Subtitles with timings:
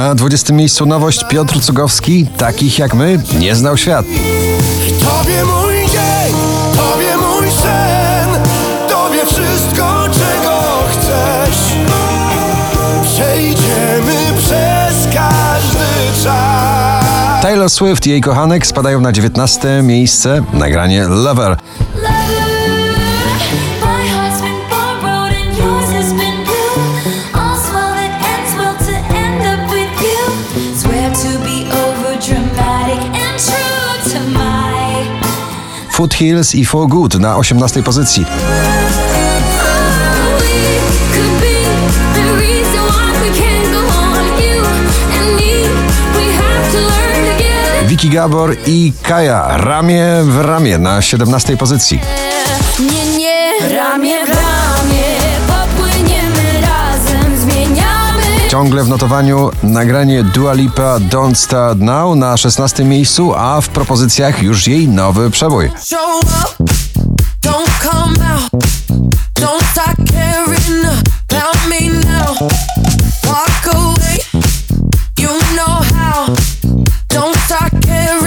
[0.00, 2.26] Na 20 miejscu nowość Piotr Cugowski.
[2.26, 4.06] Takich jak my nie znał świat.
[5.00, 6.34] Tobie mój dzień,
[6.76, 8.28] Tobie mój sen,
[8.88, 11.58] Tobie wszystko, czego chcesz.
[13.04, 17.42] Przejdziemy przez każdy czas.
[17.42, 20.42] Taylor Swift i jej kochanek spadają na 19 miejsce.
[20.52, 21.56] Nagranie Lover.
[36.00, 38.26] Foothills i For Good na 18 pozycji.
[47.86, 52.00] Vicky Gabor i Kaja ramię w ramię na 17 pozycji.
[52.78, 54.49] Nie, nie, ramię w ramię.
[58.50, 64.42] Ciągle w notowaniu nagranie Dua Lipa Don't Start Now na 16 miejscu, a w propozycjach
[64.42, 65.70] już jej nowy przebój.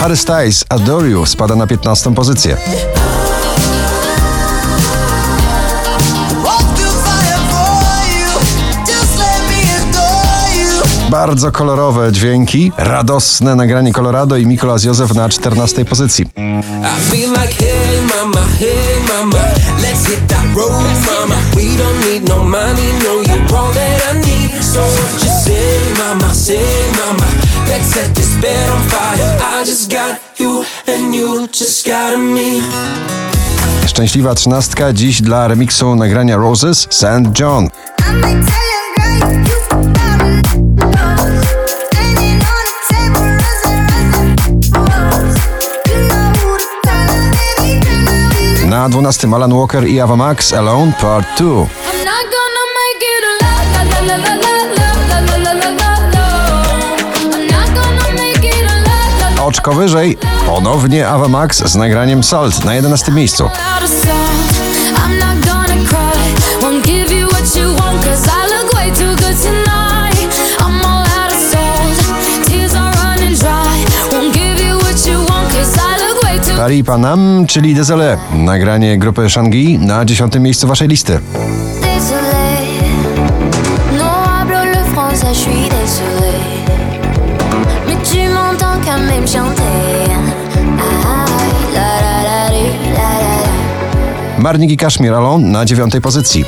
[0.00, 2.56] Harry Styles Adore You spada na 15 pozycję.
[11.12, 16.26] Bardzo kolorowe dźwięki, radosne nagranie Colorado i Mikolas Józef na 14 pozycji.
[33.86, 37.40] Szczęśliwa trzynastka dziś dla remiksu nagrania Roses St.
[37.40, 37.68] John.
[48.82, 51.66] Na 12 Alan Walker i Ava Max Alone Part 2.
[59.40, 63.50] Oczko wyżej, ponownie Ava Max z nagraniem Salt na 11 miejscu.
[76.62, 81.20] Hari Panam, czyli Désolé, nagranie grupy Shangi na dziesiątym miejscu waszej listy.
[94.38, 96.44] Marnik i Kaszmir Alon na dziewiątej pozycji.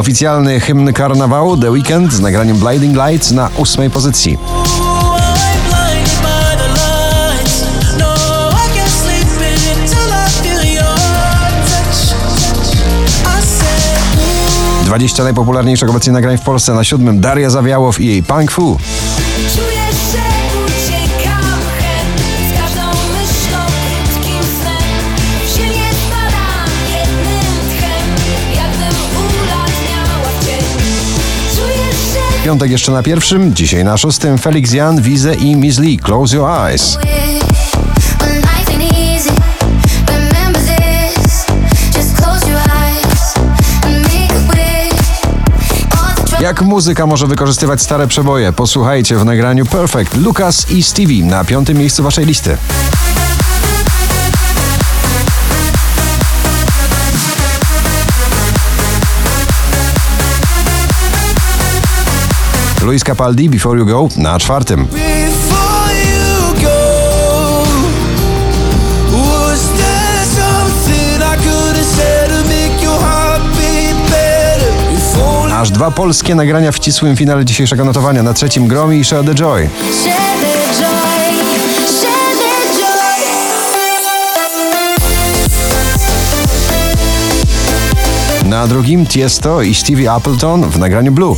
[0.00, 4.38] Oficjalny hymn karnawału The Weekend z nagraniem Blinding Lights na ósmej pozycji.
[14.84, 18.78] Dwadzieścia najpopularniejszych obecnie nagrań w Polsce na siódmym Daria Zawiałow i jej Punk Fu.
[32.50, 36.50] Piątek jeszcze na pierwszym, dzisiaj na szóstym Felix Jan, Wize i Miss Lee Close Your
[36.50, 36.98] Eyes.
[46.40, 48.52] Jak muzyka może wykorzystywać stare przeboje?
[48.52, 52.56] Posłuchajcie w nagraniu Perfect Lucas i Stevie na piątym miejscu waszej listy.
[62.90, 64.86] Luis Capaldi, Before You Go na czwartym.
[75.52, 76.80] Aż dwa polskie nagrania w
[77.16, 78.22] finale dzisiejszego notowania.
[78.22, 79.68] Na trzecim Gromi i Share the Joy.
[88.60, 91.36] Na drugim Tiesto i Stevie Appleton w nagraniu Blue.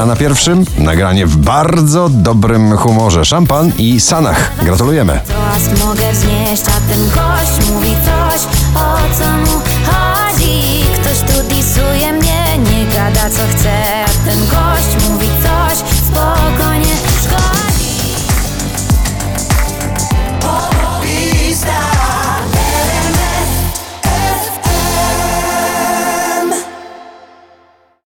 [0.00, 3.24] A na pierwszym nagranie w bardzo dobrym humorze.
[3.24, 4.52] Szampan i Sanach.
[4.62, 5.20] Gratulujemy.
[5.86, 7.87] Mogę wznieść, a ten gość mówi